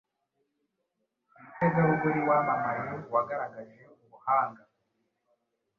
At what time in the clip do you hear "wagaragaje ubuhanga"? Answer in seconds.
3.13-4.63